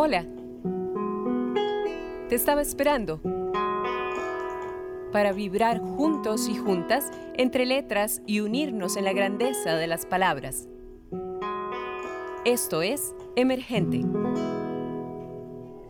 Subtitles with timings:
[0.00, 0.24] Hola.
[2.28, 3.20] Te estaba esperando
[5.10, 10.68] para vibrar juntos y juntas entre letras y unirnos en la grandeza de las palabras.
[12.44, 14.04] Esto es Emergente.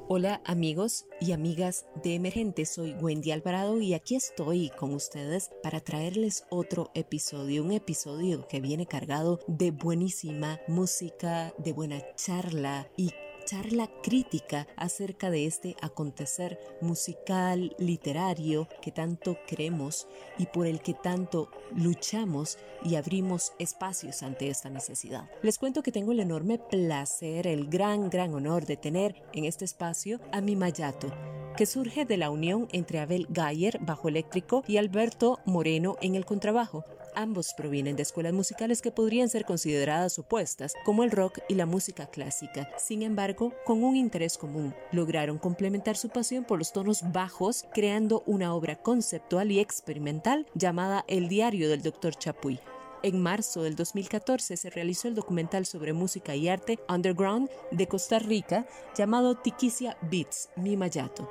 [0.08, 5.80] Hola amigos y amigas de Emergente, soy Wendy Alvarado y aquí estoy con ustedes para
[5.80, 13.10] traerles otro episodio, un episodio que viene cargado de buenísima música, de buena charla y
[13.48, 20.92] charla crítica acerca de este acontecer musical, literario que tanto queremos y por el que
[20.92, 25.30] tanto luchamos y abrimos espacios ante esta necesidad.
[25.42, 29.64] Les cuento que tengo el enorme placer, el gran, gran honor de tener en este
[29.64, 31.10] espacio a mi Mayato
[31.56, 36.24] que surge de la unión entre Abel Gayer, bajo eléctrico, y Alberto Moreno en el
[36.24, 36.84] contrabajo.
[37.18, 41.66] Ambos provienen de escuelas musicales que podrían ser consideradas opuestas, como el rock y la
[41.66, 42.70] música clásica.
[42.78, 48.22] Sin embargo, con un interés común, lograron complementar su pasión por los tonos bajos, creando
[48.26, 52.14] una obra conceptual y experimental llamada El diario del Dr.
[52.14, 52.60] Chapuy.
[53.02, 58.20] En marzo del 2014 se realizó el documental sobre música y arte underground de Costa
[58.20, 58.64] Rica
[58.96, 61.28] llamado Tiquicia Beats, Mi Mayato,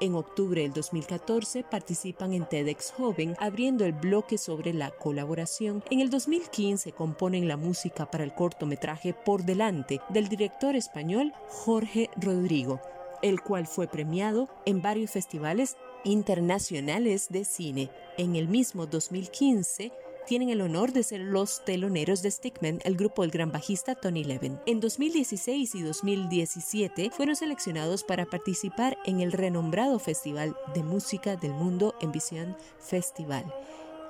[0.00, 5.82] en octubre del 2014 participan en TEDx Joven abriendo el bloque sobre la colaboración.
[5.90, 12.10] En el 2015 componen la música para el cortometraje Por Delante del director español Jorge
[12.16, 12.80] Rodrigo,
[13.22, 17.90] el cual fue premiado en varios festivales internacionales de cine.
[18.16, 19.92] En el mismo 2015
[20.26, 24.24] tienen el honor de ser los teloneros de Stickman, el grupo del gran bajista Tony
[24.24, 24.58] Levin.
[24.66, 31.52] En 2016 y 2017 fueron seleccionados para participar en el renombrado Festival de Música del
[31.52, 33.44] Mundo en Visión Festival.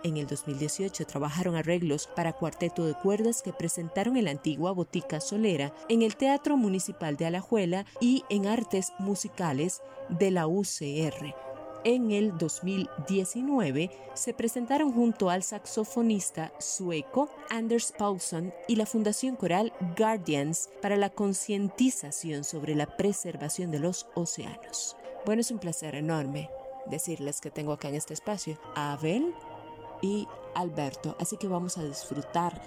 [0.03, 5.21] En el 2018 trabajaron arreglos para cuarteto de cuerdas que presentaron en la antigua Botica
[5.21, 11.46] Solera, en el Teatro Municipal de Alajuela y en Artes Musicales de la UCR
[11.87, 19.73] en el 2019 se presentaron junto al saxofonista sueco Anders Paulson y la Fundación Coral
[19.97, 24.97] Guardians para la concientización sobre la preservación de los océanos.
[25.25, 26.51] Bueno, es un placer enorme
[26.87, 29.33] decirles que tengo acá en este espacio a Abel
[30.03, 30.27] y
[30.57, 32.61] Alberto, así que vamos a disfrutar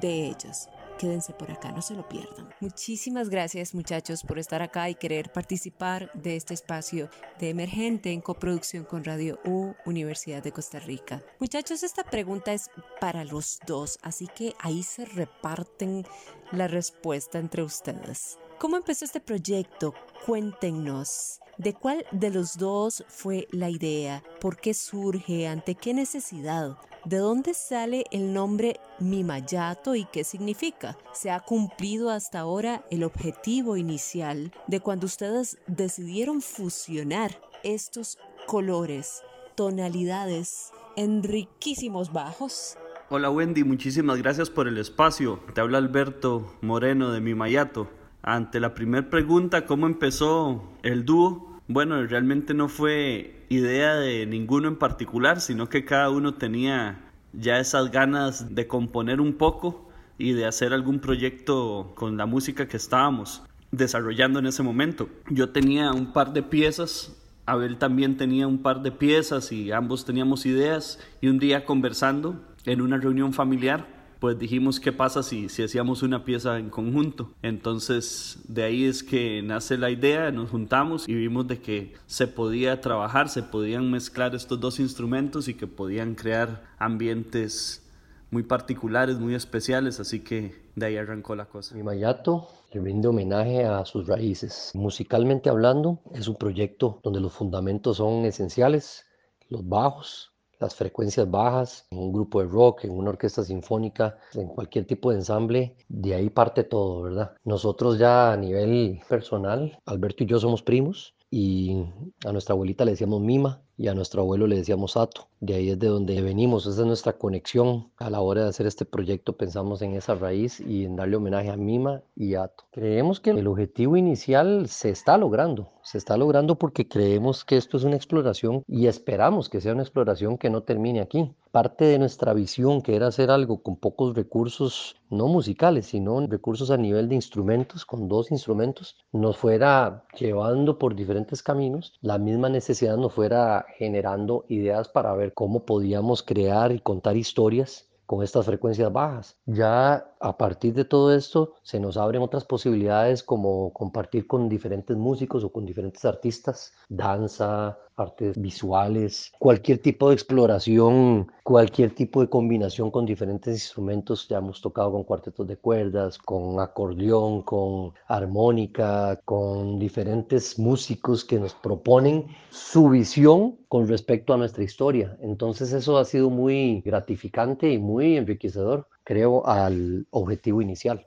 [0.00, 2.48] de ellos quédense por acá, no se lo pierdan.
[2.60, 8.20] Muchísimas gracias muchachos por estar acá y querer participar de este espacio de emergente en
[8.20, 11.22] coproducción con Radio U, Universidad de Costa Rica.
[11.38, 16.06] Muchachos, esta pregunta es para los dos, así que ahí se reparten
[16.52, 18.38] la respuesta entre ustedes.
[18.58, 19.94] ¿Cómo empezó este proyecto?
[20.24, 21.40] Cuéntenos.
[21.58, 24.22] ¿De cuál de los dos fue la idea?
[24.40, 25.46] ¿Por qué surge?
[25.46, 26.76] ¿Ante qué necesidad?
[27.04, 30.96] ¿De dónde sale el nombre Mimayato y qué significa?
[31.12, 39.22] ¿Se ha cumplido hasta ahora el objetivo inicial de cuando ustedes decidieron fusionar estos colores,
[39.54, 42.78] tonalidades en riquísimos bajos?
[43.10, 45.40] Hola Wendy, muchísimas gracias por el espacio.
[45.52, 47.90] Te habla Alberto Moreno de Mimayato.
[48.22, 51.53] Ante la primera pregunta, ¿cómo empezó el dúo?
[51.66, 57.58] Bueno, realmente no fue idea de ninguno en particular, sino que cada uno tenía ya
[57.58, 59.88] esas ganas de componer un poco
[60.18, 63.42] y de hacer algún proyecto con la música que estábamos
[63.72, 65.08] desarrollando en ese momento.
[65.30, 67.16] Yo tenía un par de piezas,
[67.46, 72.40] Abel también tenía un par de piezas y ambos teníamos ideas y un día conversando
[72.66, 73.86] en una reunión familiar
[74.24, 77.34] pues dijimos qué pasa si, si hacíamos una pieza en conjunto.
[77.42, 82.26] Entonces de ahí es que nace la idea, nos juntamos y vimos de que se
[82.26, 87.86] podía trabajar, se podían mezclar estos dos instrumentos y que podían crear ambientes
[88.30, 91.74] muy particulares, muy especiales, así que de ahí arrancó la cosa.
[91.74, 94.70] Mi Mayato le rinde homenaje a sus raíces.
[94.72, 99.04] Musicalmente hablando, es un proyecto donde los fundamentos son esenciales,
[99.50, 104.48] los bajos, las frecuencias bajas, en un grupo de rock, en una orquesta sinfónica, en
[104.48, 107.34] cualquier tipo de ensamble, de ahí parte todo, ¿verdad?
[107.44, 111.84] Nosotros ya a nivel personal, Alberto y yo somos primos y
[112.24, 115.28] a nuestra abuelita le decíamos Mima y a nuestro abuelo le decíamos Ato.
[115.40, 117.90] De ahí es de donde venimos, esa es nuestra conexión.
[117.98, 121.50] A la hora de hacer este proyecto pensamos en esa raíz y en darle homenaje
[121.50, 122.64] a Mima y Ato.
[122.70, 127.76] Creemos que el objetivo inicial se está logrando, se está logrando porque creemos que esto
[127.76, 131.34] es una exploración y esperamos que sea una exploración que no termine aquí.
[131.50, 136.70] Parte de nuestra visión, que era hacer algo con pocos recursos, no musicales, sino recursos
[136.70, 142.48] a nivel de instrumentos, con dos instrumentos, nos fuera llevando por diferentes caminos, la misma
[142.48, 148.46] necesidad nos fuera generando ideas para ver cómo podíamos crear y contar historias con estas
[148.46, 149.36] frecuencias bajas.
[149.46, 154.96] Ya a partir de todo esto se nos abren otras posibilidades como compartir con diferentes
[154.96, 162.30] músicos o con diferentes artistas, danza, artes visuales, cualquier tipo de exploración, cualquier tipo de
[162.30, 164.26] combinación con diferentes instrumentos.
[164.26, 171.38] Ya hemos tocado con cuartetos de cuerdas, con acordeón, con armónica, con diferentes músicos que
[171.38, 175.18] nos proponen su visión con respecto a nuestra historia.
[175.20, 181.06] Entonces eso ha sido muy gratificante y muy enriquecedor, creo, al objetivo inicial.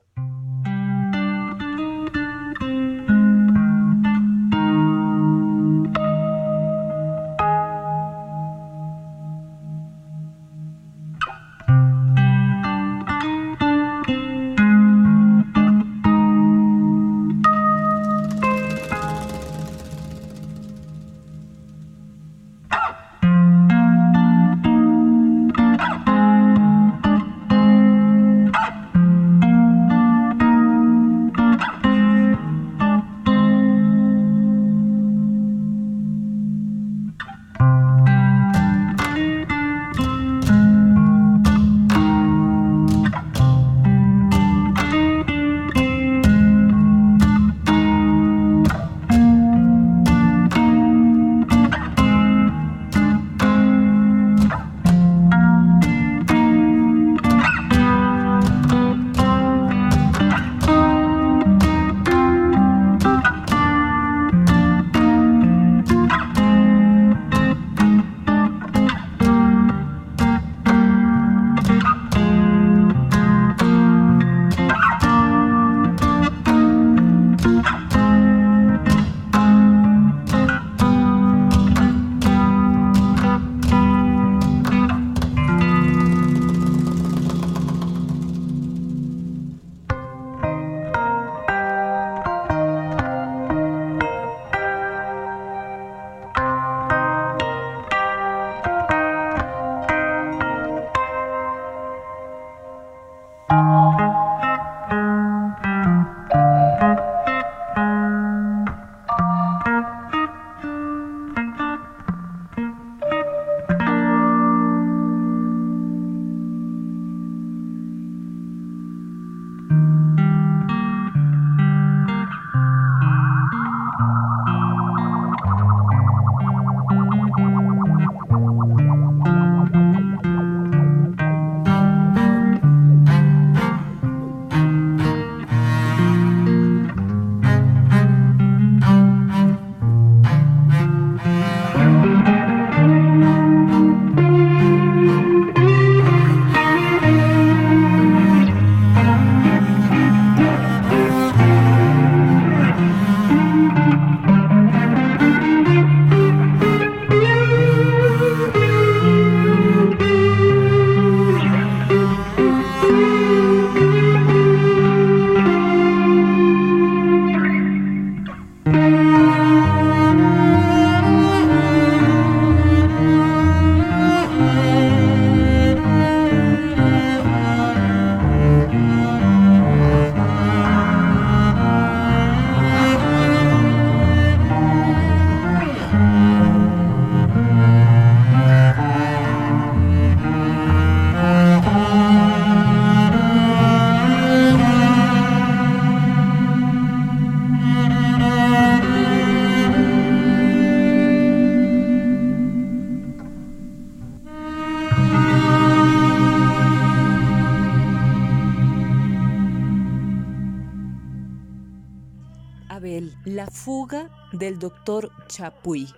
[214.47, 215.89] Del doctor Chapuy.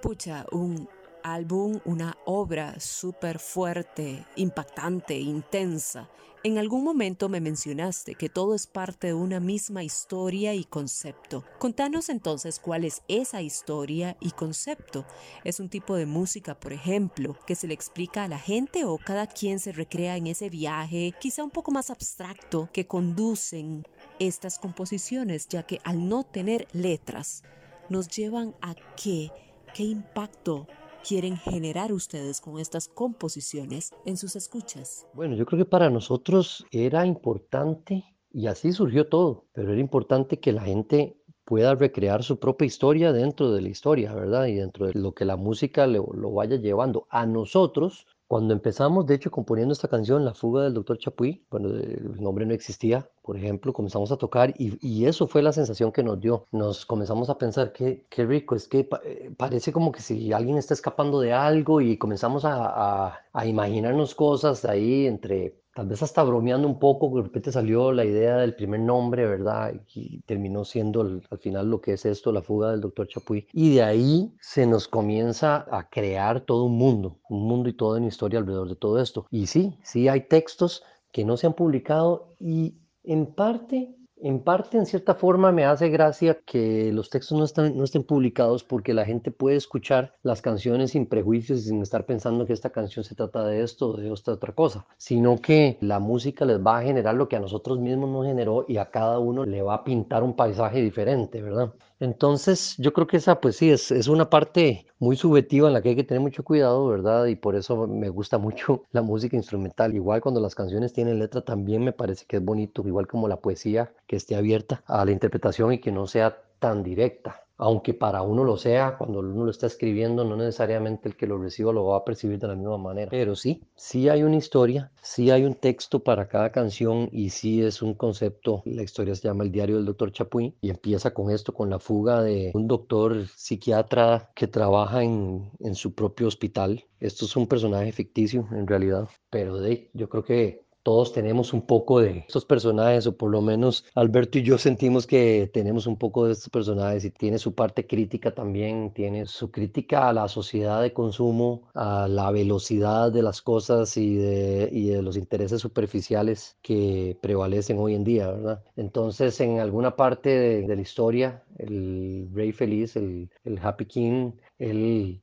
[0.00, 0.88] Pucha, un
[1.22, 6.08] álbum, una obra súper fuerte, impactante, intensa.
[6.44, 11.44] En algún momento me mencionaste que todo es parte de una misma historia y concepto.
[11.58, 15.04] Contanos entonces cuál es esa historia y concepto.
[15.44, 18.96] ¿Es un tipo de música, por ejemplo, que se le explica a la gente o
[18.96, 23.86] cada quien se recrea en ese viaje, quizá un poco más abstracto, que conducen
[24.26, 27.42] estas composiciones, ya que al no tener letras,
[27.88, 29.30] nos llevan a qué,
[29.74, 30.66] qué impacto
[31.06, 35.06] quieren generar ustedes con estas composiciones en sus escuchas?
[35.14, 40.38] Bueno, yo creo que para nosotros era importante, y así surgió todo, pero era importante
[40.38, 44.46] que la gente pueda recrear su propia historia dentro de la historia, ¿verdad?
[44.46, 47.06] Y dentro de lo que la música lo, vaya llevando.
[47.10, 51.68] A nosotros Cuando empezamos, de hecho, componiendo esta canción, La fuga del doctor Chapuy, bueno,
[51.68, 55.92] el nombre no existía, por ejemplo, comenzamos a tocar y, y, eso fue la sensación
[55.92, 56.46] que nos dio.
[56.50, 60.56] Nos comenzamos a pensar que qué rico, es que eh, parece como que si alguien
[60.56, 66.02] está escapando de algo y comenzamos a, a, a imaginarnos cosas ahí entre tal vez
[66.02, 69.74] hasta bromeando un poco, de repente salió la idea del primer nombre, ¿verdad?
[69.94, 73.46] Y terminó siendo al final lo que es esto, la fuga del doctor Chapuy.
[73.52, 77.98] Y de ahí se nos comienza a crear todo un mundo, un mundo y toda
[77.98, 79.26] una historia alrededor de todo esto.
[79.30, 84.78] Y sí, sí hay textos que no se han publicado y en parte en parte,
[84.78, 88.94] en cierta forma, me hace gracia que los textos no, están, no estén publicados porque
[88.94, 93.04] la gente puede escuchar las canciones sin prejuicios y sin estar pensando que esta canción
[93.04, 96.78] se trata de esto o de esta otra cosa, sino que la música les va
[96.78, 99.74] a generar lo que a nosotros mismos nos generó y a cada uno le va
[99.74, 101.72] a pintar un paisaje diferente, ¿verdad?
[102.02, 105.82] Entonces, yo creo que esa, pues sí, es, es una parte muy subjetiva en la
[105.82, 107.26] que hay que tener mucho cuidado, ¿verdad?
[107.26, 109.94] Y por eso me gusta mucho la música instrumental.
[109.94, 113.40] Igual cuando las canciones tienen letra, también me parece que es bonito, igual como la
[113.40, 118.22] poesía, que esté abierta a la interpretación y que no sea tan directa aunque para
[118.22, 121.86] uno lo sea, cuando uno lo está escribiendo, no necesariamente el que lo reciba lo
[121.86, 123.10] va a percibir de la misma manera.
[123.10, 127.62] Pero sí, sí hay una historia, sí hay un texto para cada canción y sí
[127.62, 128.62] es un concepto.
[128.64, 131.78] La historia se llama El diario del doctor Chapuy y empieza con esto, con la
[131.78, 136.84] fuga de un doctor psiquiatra que trabaja en, en su propio hospital.
[137.00, 141.62] Esto es un personaje ficticio en realidad, pero de, yo creo que todos tenemos un
[141.62, 145.96] poco de estos personajes, o por lo menos Alberto y yo sentimos que tenemos un
[145.96, 150.28] poco de estos personajes y tiene su parte crítica también, tiene su crítica a la
[150.28, 155.60] sociedad de consumo, a la velocidad de las cosas y de, y de los intereses
[155.60, 158.64] superficiales que prevalecen hoy en día, ¿verdad?
[158.76, 165.22] Entonces, en alguna parte de, la historia, el rey feliz, el, el Happy King, él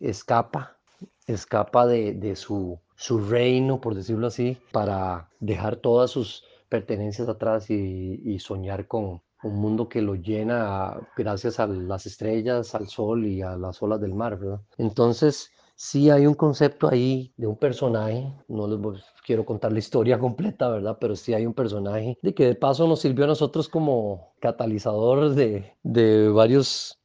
[0.00, 0.77] escapa,
[1.28, 7.70] escapa de, de su su reino, por decirlo así, para dejar todas sus pertenencias atrás
[7.70, 13.40] y, soñar con un mundo que lo llena gracias a las estrellas, al sol y
[13.40, 14.38] a las olas del mar.
[14.78, 18.66] Entonces, sí hay un concepto ahí de un personaje, no
[19.24, 20.98] quiero contar la historia completa, ¿verdad?
[21.00, 25.34] Pero sí hay un personaje de que de paso nos sirvió a nosotros como catalizador
[25.36, 26.98] de, de varios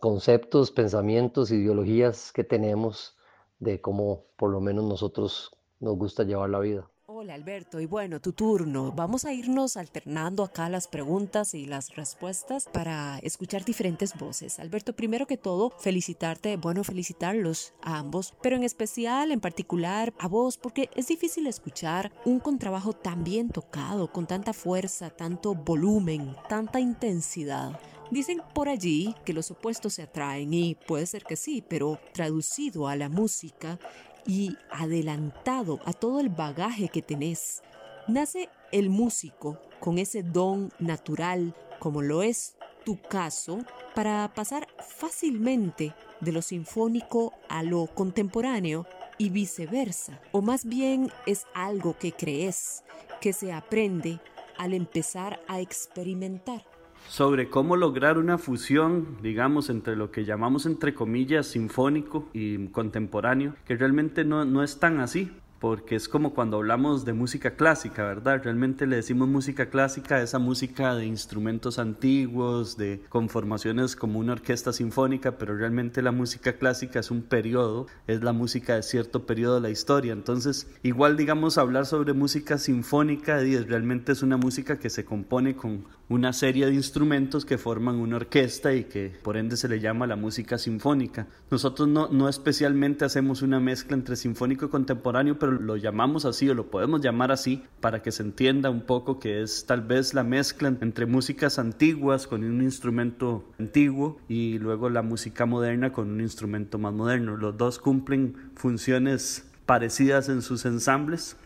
[0.00, 3.17] conceptos, pensamientos, ideologías que tenemos
[3.58, 5.50] de cómo por lo menos nosotros
[5.80, 6.88] nos gusta llevar la vida.
[7.10, 8.92] Hola Alberto, y bueno, tu turno.
[8.92, 14.60] Vamos a irnos alternando acá las preguntas y las respuestas para escuchar diferentes voces.
[14.60, 20.28] Alberto, primero que todo, felicitarte, bueno, felicitarlos a ambos, pero en especial, en particular, a
[20.28, 26.36] vos, porque es difícil escuchar un contrabajo tan bien tocado, con tanta fuerza, tanto volumen,
[26.48, 27.80] tanta intensidad.
[28.10, 32.88] Dicen por allí que los opuestos se atraen y puede ser que sí, pero traducido
[32.88, 33.78] a la música
[34.26, 37.62] y adelantado a todo el bagaje que tenés,
[38.06, 43.58] nace el músico con ese don natural, como lo es tu caso,
[43.94, 48.86] para pasar fácilmente de lo sinfónico a lo contemporáneo
[49.18, 50.20] y viceversa.
[50.32, 52.84] O más bien es algo que crees,
[53.20, 54.18] que se aprende
[54.56, 56.64] al empezar a experimentar
[57.06, 63.54] sobre cómo lograr una fusión, digamos, entre lo que llamamos entre comillas sinfónico y contemporáneo,
[63.66, 68.04] que realmente no, no es tan así porque es como cuando hablamos de música clásica,
[68.04, 68.40] ¿verdad?
[68.42, 74.32] Realmente le decimos música clásica a esa música de instrumentos antiguos, de conformaciones como una
[74.32, 79.26] orquesta sinfónica, pero realmente la música clásica es un periodo, es la música de cierto
[79.26, 80.12] periodo de la historia.
[80.12, 85.84] Entonces, igual digamos hablar sobre música sinfónica, realmente es una música que se compone con
[86.08, 90.06] una serie de instrumentos que forman una orquesta y que por ende se le llama
[90.06, 91.26] la música sinfónica.
[91.50, 96.48] Nosotros no, no especialmente hacemos una mezcla entre sinfónico y contemporáneo, pero lo llamamos así
[96.48, 100.14] o lo podemos llamar así para que se entienda un poco que es tal vez
[100.14, 106.10] la mezcla entre músicas antiguas con un instrumento antiguo y luego la música moderna con
[106.10, 107.36] un instrumento más moderno.
[107.36, 111.36] Los dos cumplen funciones parecidas en sus ensambles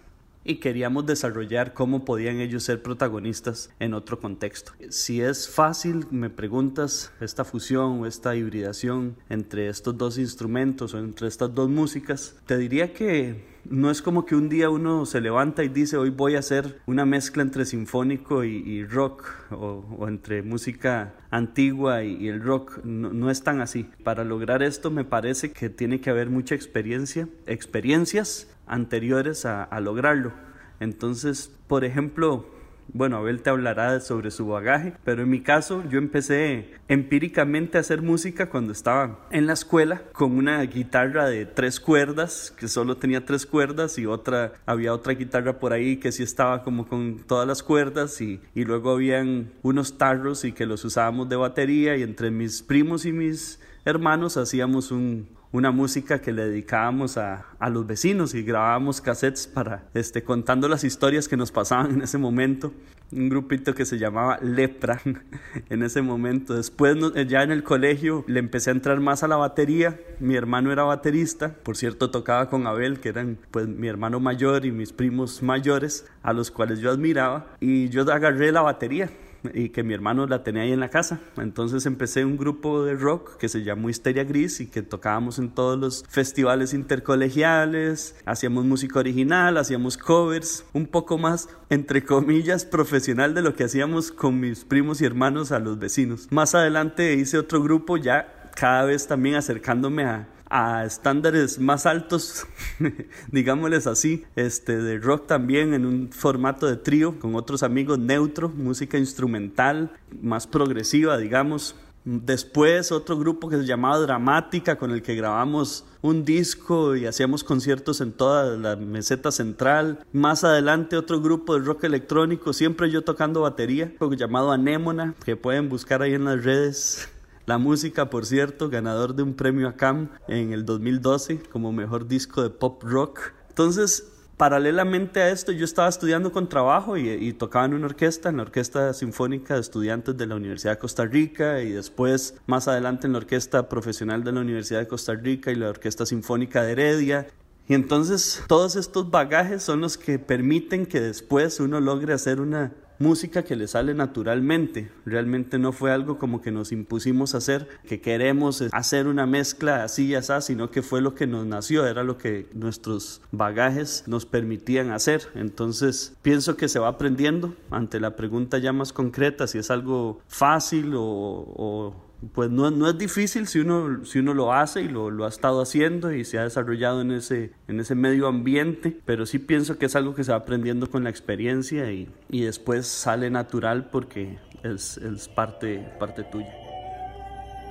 [0.44, 4.72] y queríamos desarrollar cómo podían ellos ser protagonistas en otro contexto.
[4.88, 10.98] Si es fácil, me preguntas, esta fusión o esta hibridación entre estos dos instrumentos o
[10.98, 15.20] entre estas dos músicas, te diría que no es como que un día uno se
[15.20, 20.42] levanta y dice hoy voy a hacer una mezcla entre sinfónico y, rock o, entre
[20.42, 22.80] música antigua y, el rock.
[22.84, 23.88] No, es tan así.
[24.02, 30.32] Para lograr esto me parece que tiene que haber mucha experiencia, experiencias anteriores a, lograrlo.
[30.80, 32.46] Entonces, por ejemplo,
[32.88, 37.82] bueno, Abel te hablará sobre su bagaje, pero en mi caso yo empecé empíricamente a
[37.82, 42.96] hacer música cuando estaba en la escuela con una guitarra de tres cuerdas, que solo
[42.96, 47.18] tenía tres cuerdas y otra, había otra guitarra por ahí que sí estaba como con
[47.26, 51.96] todas las cuerdas y, y luego habían unos tarros y que los usábamos de batería
[51.96, 57.46] y entre mis primos y mis hermanos hacíamos un, una música que le dedicábamos a,
[57.58, 62.02] a, los vecinos y grabábamos cassettes para este, contando las historias que nos pasaban en
[62.02, 62.72] ese momento.
[63.12, 65.02] Un grupito que se llamaba Lepra
[65.68, 66.54] en ese momento.
[66.54, 66.96] Después
[67.28, 70.00] ya en el colegio le empecé a entrar más a la batería.
[70.18, 74.64] Mi hermano era baterista, por cierto tocaba con Abel, que eran pues mi hermano mayor
[74.64, 77.46] y mis primos mayores, a los cuales yo admiraba.
[77.60, 79.10] Y yo agarré la batería
[79.54, 81.20] y que mi hermano la tenía ahí en la casa.
[81.36, 85.50] Entonces empecé un grupo de rock que se llamó Histeria Gris y que tocábamos en
[85.50, 93.34] todos los festivales intercolegiales, hacíamos música original, hacíamos covers, un poco más, entre comillas, profesional
[93.34, 96.28] de lo que hacíamos con mis primos y hermanos a los vecinos.
[96.30, 102.46] Más adelante hice otro grupo ya cada vez también acercándome a, a estándares más altos,
[103.32, 108.50] digámosles así, este, de rock también en un formato de trío con otros amigos neutro,
[108.50, 111.74] música instrumental, más progresiva, digamos.
[112.04, 117.44] Después otro grupo que se llamaba Dramática, con el que grabamos un disco y hacíamos
[117.44, 120.04] conciertos en toda la meseta central.
[120.12, 125.68] Más adelante otro grupo de rock electrónico, siempre yo tocando batería, llamado Anémona, que pueden
[125.68, 127.08] buscar ahí en las redes.
[127.44, 132.42] La música, por cierto, ganador de un premio ACAM en el 2012 como mejor disco
[132.42, 133.32] de pop rock.
[133.48, 134.06] Entonces,
[134.36, 138.44] paralelamente a esto, yo estaba estudiando con trabajo y, tocaba en una orquesta, en la
[138.44, 143.12] Orquesta Sinfónica de Estudiantes de la Universidad de Costa Rica y después, más adelante, en
[143.12, 147.26] la Orquesta Profesional de la Universidad de Costa Rica y la Orquesta Sinfónica de Heredia.
[147.68, 152.72] Y entonces todos estos bagajes son los que permiten que después uno logre hacer una
[153.02, 154.90] música que le sale naturalmente.
[155.04, 160.06] Realmente no fue algo como que nos impusimos hacer, que queremos hacer una mezcla así
[160.06, 164.24] y así, sino que fue lo que nos nació, era lo que nuestros bagajes nos
[164.24, 165.22] permitían hacer.
[165.34, 170.20] Entonces pienso que se va aprendiendo ante la pregunta ya más concreta, si es algo
[170.28, 171.94] fácil o, o
[172.34, 175.60] pues no, no, es difícil si uno, si uno lo hace y lo, ha estado
[175.60, 179.86] haciendo y se ha desarrollado en ese, en ese medio ambiente, pero sí pienso que
[179.86, 184.38] es algo que se va aprendiendo con la experiencia y, y después sale natural porque
[184.62, 186.54] es, es parte, parte tuya.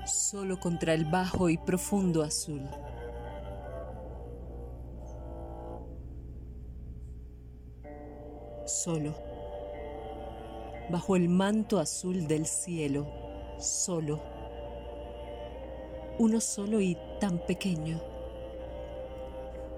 [0.05, 2.61] Solo contra el bajo y profundo azul.
[8.65, 9.15] Solo.
[10.89, 13.07] Bajo el manto azul del cielo.
[13.59, 14.40] Solo
[16.17, 18.01] uno solo y tan pequeño.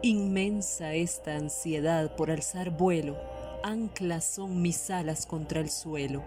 [0.01, 3.17] Inmensa esta ansiedad por alzar vuelo,
[3.63, 6.23] anclas son mis alas contra el suelo.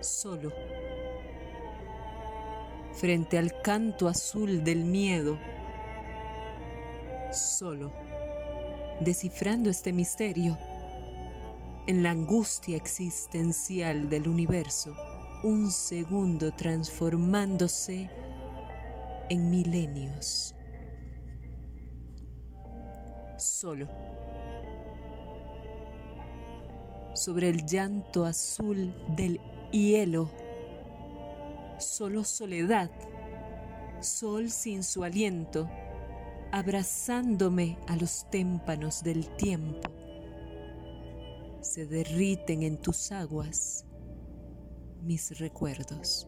[0.00, 0.50] Solo,
[2.92, 5.38] frente al canto azul del miedo,
[7.32, 7.92] solo,
[9.00, 10.58] descifrando este misterio
[11.90, 14.94] en la angustia existencial del universo,
[15.42, 18.08] un segundo transformándose
[19.28, 20.54] en milenios.
[23.36, 23.88] Solo.
[27.12, 29.40] Sobre el llanto azul del
[29.72, 30.30] hielo,
[31.80, 32.92] solo soledad,
[34.00, 35.68] sol sin su aliento,
[36.52, 39.99] abrazándome a los témpanos del tiempo
[41.70, 43.84] se derriten en tus aguas
[45.04, 46.26] mis recuerdos.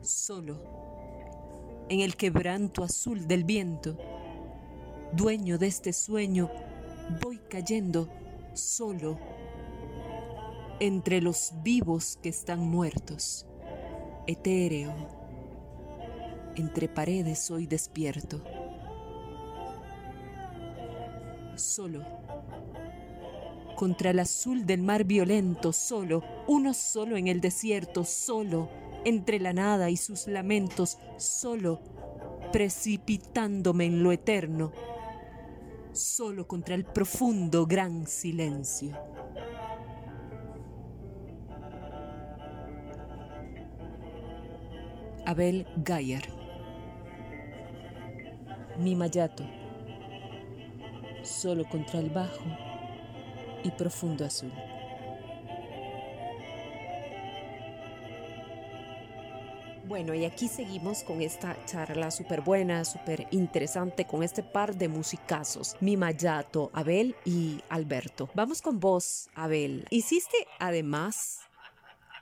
[0.00, 0.58] Solo
[1.88, 3.96] en el quebranto azul del viento,
[5.12, 6.50] dueño de este sueño,
[7.22, 8.08] voy cayendo
[8.52, 9.16] solo
[10.80, 13.46] entre los vivos que están muertos,
[14.26, 14.92] etéreo,
[16.56, 18.42] entre paredes soy despierto
[21.62, 22.04] solo.
[23.76, 28.68] Contra el azul del mar violento, solo, uno solo en el desierto, solo,
[29.04, 31.80] entre la nada y sus lamentos, solo,
[32.52, 34.72] precipitándome en lo eterno,
[35.92, 38.96] solo contra el profundo gran silencio.
[45.24, 46.28] Abel Gayer.
[48.78, 49.61] Mi Mayato
[51.24, 52.44] solo contra el bajo
[53.64, 54.52] y profundo azul.
[59.92, 64.88] Bueno, y aquí seguimos con esta charla súper buena, súper interesante, con este par de
[64.88, 68.30] musicazos, Mimayato, Abel y Alberto.
[68.34, 69.84] Vamos con vos, Abel.
[69.90, 71.40] Hiciste además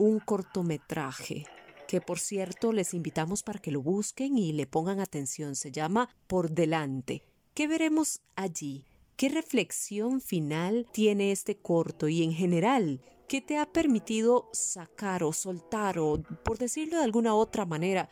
[0.01, 1.47] un cortometraje
[1.87, 5.55] que por cierto les invitamos para que lo busquen y le pongan atención.
[5.55, 7.23] Se llama Por Delante.
[7.55, 8.85] ¿Qué veremos allí?
[9.21, 15.35] ¿Qué reflexión final tiene este corto y en general ¿Qué te ha permitido sacar o
[15.35, 18.09] soltar o, por decirlo de alguna otra manera,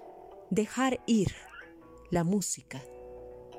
[0.50, 1.32] dejar ir
[2.10, 2.82] la música?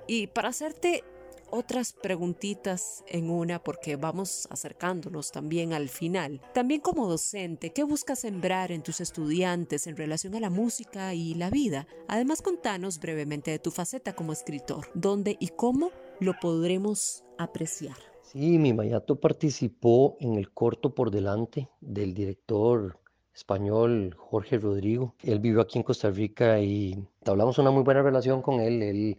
[0.08, 1.04] Y para hacerte
[1.50, 6.40] otras preguntitas en una, porque vamos acercándonos también al final.
[6.54, 11.34] También como docente, ¿qué buscas sembrar en tus estudiantes en relación a la música y
[11.34, 11.88] la vida?
[12.08, 17.96] Además, contanos brevemente de tu faceta como escritor, dónde y cómo lo podremos apreciar.
[18.22, 23.00] Sí, mi Mayato participó en el corto por delante del director
[23.34, 25.16] español Jorge Rodrigo.
[25.24, 28.84] Él vivió aquí en Costa Rica y hablamos una muy buena relación con él.
[28.84, 29.18] Él,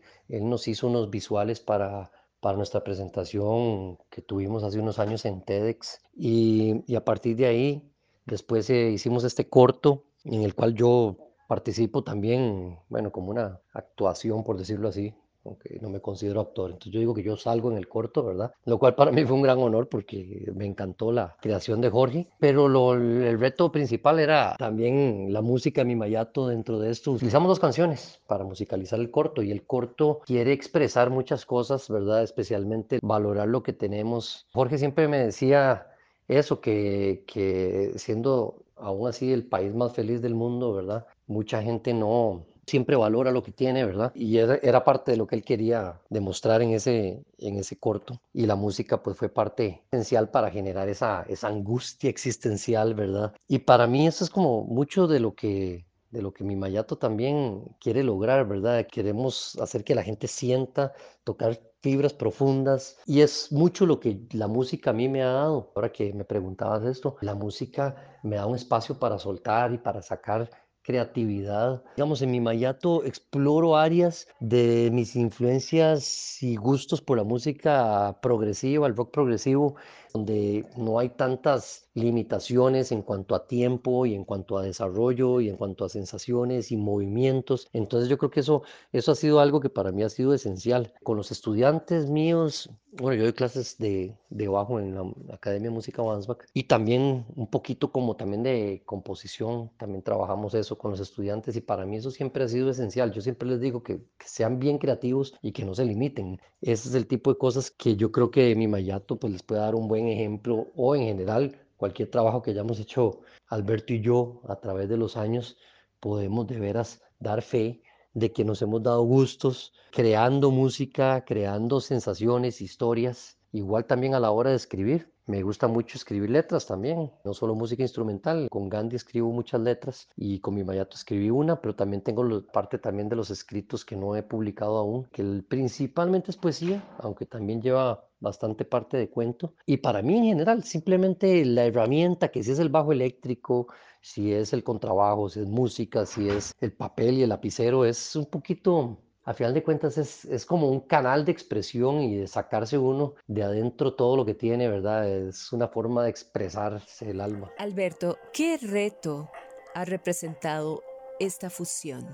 [0.49, 2.13] nos hizo unos visuales para,
[2.55, 6.01] nuestra presentación que tuvimos hace unos años en TEDx.
[6.15, 7.91] Y, y a partir de ahí,
[8.27, 11.17] después eh, hicimos este corto en el cual yo
[11.49, 16.71] participo también, bueno, como una actuación, por decirlo así, aunque no me considero actor.
[16.71, 18.53] Entonces yo digo que yo salgo en el corto, ¿verdad?
[18.65, 22.29] Lo cual para mí fue un gran honor porque me encantó la creación de Jorge.
[22.39, 27.13] Pero lo, el reto principal era también la música mi mayato dentro de esto.
[27.13, 32.23] Utilizamos dos canciones para musicalizar el corto y el corto quiere expresar muchas cosas, ¿verdad?
[32.23, 34.47] Especialmente valorar lo que tenemos.
[34.53, 35.87] Jorge siempre me decía
[36.29, 41.07] eso, que, que siendo aún así el país más feliz del mundo, ¿verdad?
[41.27, 44.13] Mucha gente no, siempre valora lo que tiene, ¿verdad?
[44.15, 48.21] Y era, parte de lo que él quería demostrar en ese, en ese corto.
[48.33, 53.35] Y la música pues fue parte esencial para generar esa, esa angustia existencial, ¿verdad?
[53.49, 56.99] Y para mí eso es como mucho de lo que de lo que mi Mayato
[56.99, 58.85] también quiere lograr, ¿verdad?
[58.91, 64.49] Queremos hacer que la gente sienta, tocar fibras profundas y es mucho lo que la
[64.49, 65.73] música a mí me ha dado.
[65.75, 70.03] Ahora que me preguntabas esto, la música me da un espacio para soltar y para
[70.03, 70.51] sacar
[70.83, 71.83] creatividad.
[71.97, 78.87] Digamos, en mi Mayato exploro áreas de mis influencias y gustos por la música progresiva,
[78.87, 79.77] el rock progresivo,
[80.13, 85.49] donde no hay tantas limitaciones en cuanto a tiempo y en cuanto a desarrollo y
[85.49, 87.69] en cuanto a sensaciones y movimientos.
[87.73, 90.93] Entonces yo creo que eso, eso ha sido algo que para mí ha sido esencial.
[91.03, 96.03] Con los estudiantes míos, bueno, yo doy clases de, de bajo en la Academia Música
[96.03, 101.57] Wansbach y también un poquito como también de composición, también trabajamos eso con los estudiantes
[101.57, 103.13] y para mí eso siempre ha sido esencial.
[103.13, 106.41] Yo siempre les digo que, que sean bien creativos y que no se limiten.
[106.61, 109.61] Ese es el tipo de cosas que yo creo que mi Mayato pues les puede
[109.61, 114.43] dar un buen ejemplo o en general cualquier trabajo que hayamos hecho Alberto y yo
[114.49, 115.57] a través de los años,
[115.99, 117.83] podemos de veras dar fe
[118.13, 124.31] de que nos hemos dado gustos creando música, creando sensaciones, historias, igual también a la
[124.31, 125.13] hora de escribir.
[125.31, 128.49] Me gusta mucho escribir letras también, no solo música instrumental.
[128.51, 132.79] Con Gandhi escribo muchas letras y con mi Mayato escribí una, pero también tengo parte
[132.79, 137.63] también de los escritos que no he publicado aún, que principalmente es poesía, aunque también
[137.63, 139.55] lleva bastante parte de cuento.
[139.67, 143.69] Y para mí en general, simplemente la herramienta, que si es el bajo eléctrico,
[144.01, 148.17] si es el contrabajo, si es música, si es el papel y el lapicero, es
[148.17, 148.99] un poquito
[149.31, 153.15] a final de cuentas es, es, como un canal de expresión y de sacarse uno
[153.29, 155.09] de adentro todo lo que tiene, ¿verdad?
[155.09, 157.49] Es una forma de expresarse el alma.
[157.57, 159.31] Alberto, ¿qué reto
[159.73, 160.83] ha representado
[161.21, 162.11] esta fusión?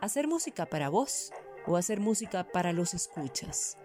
[0.00, 1.30] ¿Hacer música para vos
[1.64, 3.78] o hacer música para los escuchas?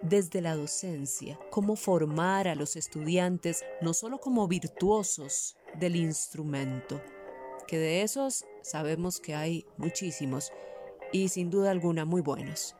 [0.00, 7.02] Desde la docencia, cómo formar a los estudiantes no solo como virtuosos del instrumento,
[7.66, 10.52] que de esos sabemos que hay muchísimos,
[11.12, 12.74] y sin duda alguna muy buenos.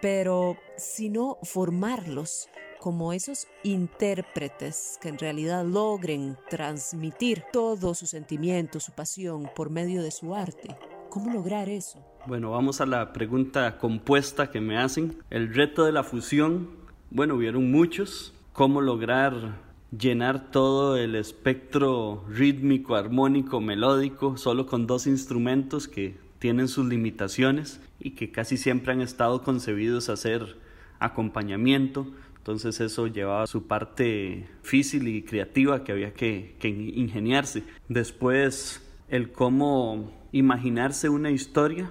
[0.00, 2.48] Pero sino formarlos
[2.80, 10.02] como esos intérpretes que en realidad logren transmitir todo su sentimiento, su pasión por medio
[10.02, 10.76] de su arte.
[11.08, 12.04] ¿Cómo lograr eso?
[12.26, 15.22] Bueno, vamos a la pregunta compuesta que me hacen.
[15.30, 16.70] El reto de la fusión,
[17.10, 18.34] bueno, hubieron muchos.
[18.52, 19.62] ¿Cómo lograr
[19.98, 27.80] llenar todo el espectro rítmico, armónico, melódico, solo con dos instrumentos que tienen sus limitaciones
[27.98, 30.58] y que casi siempre han estado concebidos a hacer
[30.98, 32.06] acompañamiento.
[32.36, 37.62] Entonces eso llevaba su parte física y creativa que había que ingeniarse.
[37.88, 41.90] Después el cómo imaginarse una historia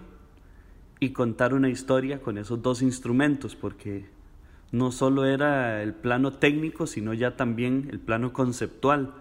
[0.99, 4.05] y contar una historia con esos dos instrumentos, porque
[4.71, 9.15] no solo era el plano técnico, sino ya también el plano conceptual.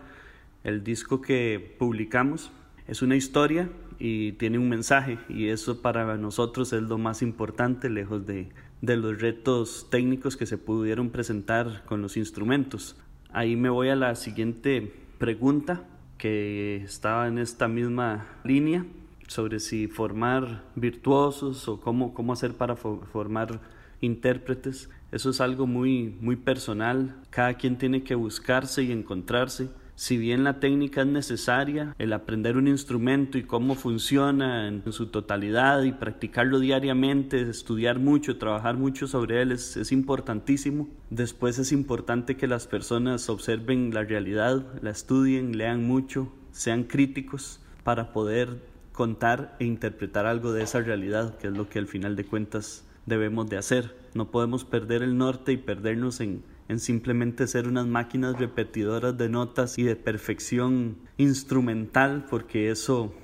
[0.63, 2.53] El disco que publicamos
[2.87, 7.91] es una historia y tiene un mensaje y eso para nosotros es lo más importante
[7.91, 8.51] lejos de,
[8.81, 12.97] de los retos técnicos que se pudieron presentar con los instrumentos.
[13.33, 15.85] Ahí me voy a la siguiente pregunta
[16.19, 18.85] que estaba en esta misma línea
[19.27, 23.61] sobre si formar virtuosos o cómo, cómo hacer para formar
[24.01, 24.91] intérpretes.
[25.11, 27.17] Eso es algo muy, muy personal.
[27.31, 29.71] Cada quien tiene que buscarse y encontrarse.
[30.03, 35.07] Si bien la técnica es necesaria, el aprender un instrumento y cómo funciona en su
[35.07, 40.89] totalidad y practicarlo diariamente, estudiar mucho, trabajar mucho sobre él es, es importantísimo.
[41.11, 47.61] Después es importante que las personas observen la realidad, la estudien, lean mucho, sean críticos
[47.85, 48.61] para poder
[48.91, 52.85] contar e interpretar algo de esa realidad, que es lo que al final de cuentas
[53.07, 53.95] debemos de hacer.
[54.15, 59.29] No podemos perder el norte y perdernos en, en simplemente ser unas máquinas repetidoras de
[59.29, 63.15] notas y de perfección instrumental, porque eso,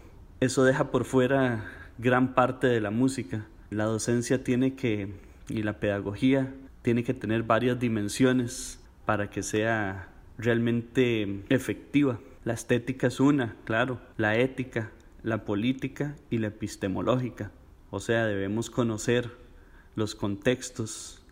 [0.40, 1.66] eso deja por fuera
[1.98, 3.46] gran parte de la música.
[3.70, 5.12] La docencia tiene que,
[5.48, 12.20] y la pedagogía, tiene que tener varias dimensiones para que sea realmente efectiva.
[12.44, 14.90] La estética es una, claro, la ética,
[15.22, 17.50] la política y la epistemológica.
[17.90, 19.30] O sea, debemos conocer
[19.96, 21.22] los contextos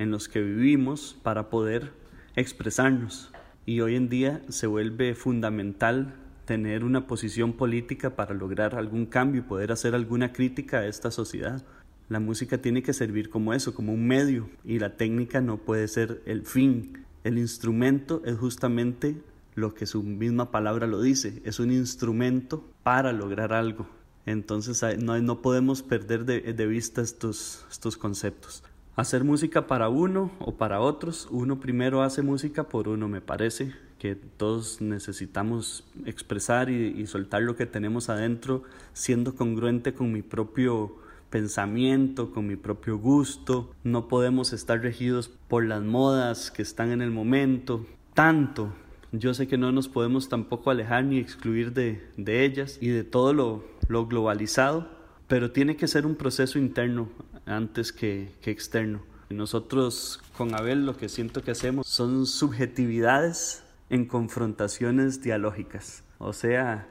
[0.00, 1.92] en los que vivimos para poder
[2.34, 3.30] expresarnos.
[3.66, 6.14] Y hoy en día se vuelve fundamental
[6.46, 11.10] tener una posición política para lograr algún cambio y poder hacer alguna crítica a esta
[11.10, 11.62] sociedad.
[12.08, 15.86] La música tiene que servir como eso, como un medio, y la técnica no puede
[15.86, 17.04] ser el fin.
[17.22, 19.16] El instrumento es justamente
[19.54, 23.86] lo que su misma palabra lo dice, es un instrumento para lograr algo.
[24.24, 28.64] Entonces no, podemos perder de, vista estos conceptos.
[29.00, 33.72] Hacer música para uno o para otros, uno primero hace música por uno, me parece
[33.98, 40.96] que todos necesitamos expresar y, soltar lo que tenemos adentro, siendo congruente con mi propio
[41.30, 43.70] pensamiento, con mi propio gusto.
[43.84, 47.86] No podemos estar regidos por las modas que están en el momento.
[48.12, 48.70] Tanto
[49.12, 53.04] yo sé que no nos podemos tampoco alejar ni excluir de, de ellas y de
[53.04, 54.88] todo lo, lo, globalizado,
[55.26, 57.08] pero tiene que ser un proceso interno
[57.46, 59.00] antes que, que externo.
[59.30, 66.02] Nosotros con Abel lo que siento que hacemos son subjetividades en confrontaciones dialógicas.
[66.18, 66.88] O sea,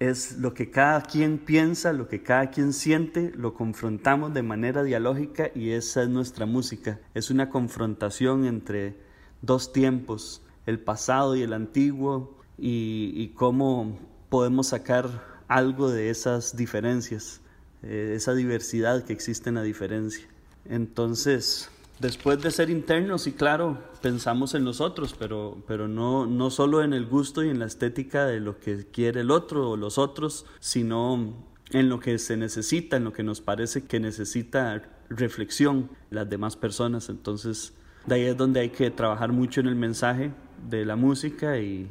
[0.00, 4.82] es lo que cada quien piensa, lo que cada quien siente, lo confrontamos de manera
[4.82, 6.98] dialógica y esa es nuestra música.
[7.12, 8.96] Es una confrontación entre
[9.42, 15.08] dos tiempos, el pasado y el antiguo y, cómo podemos sacar
[15.48, 17.40] algo de esas diferencias,
[17.82, 20.26] eh, esa diversidad que existe en la diferencia.
[20.64, 26.82] Entonces, después de ser internos, y claro, pensamos en nosotros, pero, pero no, no solo
[26.82, 29.98] en el gusto y en la estética de lo que quiere el otro o los
[29.98, 31.34] otros, sino
[31.70, 36.56] en lo que se necesita, en lo que nos parece que necesita reflexión las demás
[36.56, 37.08] personas.
[37.08, 37.72] Entonces,
[38.06, 40.32] de ahí es donde hay que trabajar mucho en el mensaje
[40.68, 41.88] de la música y,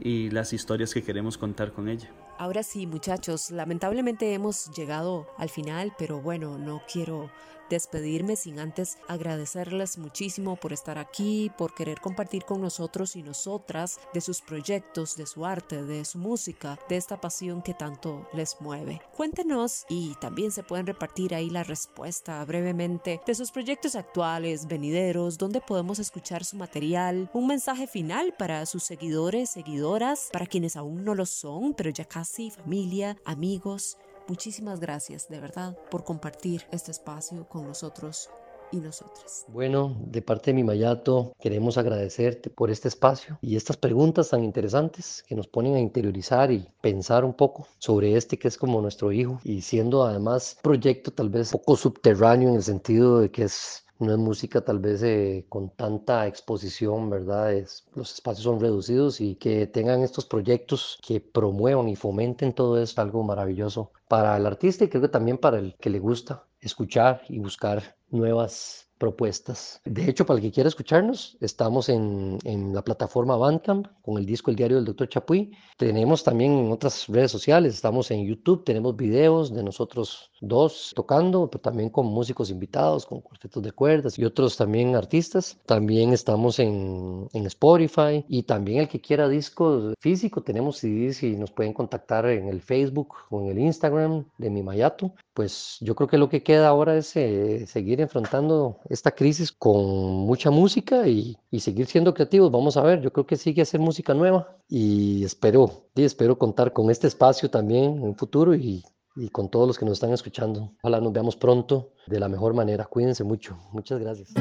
[0.00, 2.10] y las historias que queremos contar con ella.
[2.36, 7.30] Ahora sí, muchachos, lamentablemente hemos llegado al final, pero bueno, no quiero
[7.70, 13.98] despedirme sin antes agradecerles muchísimo por estar aquí, por querer compartir con nosotros y nosotras
[14.12, 18.60] de sus proyectos, de su arte, de su música, de esta pasión que tanto les
[18.60, 19.00] mueve.
[19.16, 25.38] Cuéntenos y también se pueden repartir ahí la respuesta brevemente de sus proyectos actuales, venideros,
[25.38, 31.04] donde podemos escuchar su material, un mensaje final para sus seguidores, seguidoras, para quienes aún
[31.04, 36.90] no lo son, pero ya casi familia, amigos, Muchísimas gracias, de verdad, por compartir este
[36.90, 38.30] espacio con nosotros
[38.72, 39.44] y nosotras.
[39.48, 44.42] Bueno, de parte de mi Mayato, queremos agradecerte por este espacio y estas preguntas tan
[44.42, 48.80] interesantes que nos ponen a interiorizar y pensar un poco sobre este que es como
[48.80, 53.44] nuestro hijo y siendo además proyecto tal vez poco subterráneo en el sentido de que
[53.44, 57.52] es no es música tal vez eh, con tanta exposición, ¿verdad?
[57.52, 62.80] Es, los espacios son reducidos y que tengan estos proyectos que promuevan y fomenten todo
[62.80, 66.44] es algo maravilloso para el artista y creo que también para el que le gusta
[66.60, 69.80] escuchar y buscar nuevas propuestas.
[69.84, 74.26] De hecho, para el que quiera escucharnos, estamos en, en, la plataforma Bandcamp con el
[74.26, 75.52] disco El Diario del Doctor Chapuy.
[75.76, 81.48] Tenemos también en otras redes sociales, estamos en YouTube, tenemos videos de nosotros dos tocando,
[81.50, 85.58] pero también con músicos invitados, con cuartetos de cuerdas y otros también artistas.
[85.66, 91.36] También estamos en, en Spotify y también el que quiera discos físico, tenemos CDs y
[91.36, 95.94] nos pueden contactar en el Facebook o en el Instagram de Mi Mayato pues yo
[95.96, 101.08] creo que lo que queda ahora es eh, seguir enfrentando esta crisis con mucha música
[101.08, 102.52] y, y, seguir siendo creativos.
[102.52, 106.72] Vamos a ver, yo creo que sigue hacer música nueva y espero, y espero contar
[106.72, 108.84] con este espacio también en el futuro y,
[109.16, 110.72] y con todos los que nos están escuchando.
[110.82, 112.84] Ojalá nos veamos pronto de la mejor manera.
[112.86, 113.58] Cuídense mucho.
[113.72, 114.32] Muchas gracias.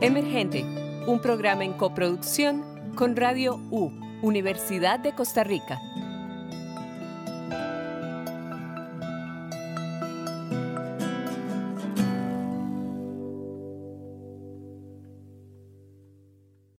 [0.00, 0.64] Emergente,
[1.08, 3.90] un programa en coproducción con Radio U,
[4.22, 5.80] Universidad de Costa Rica.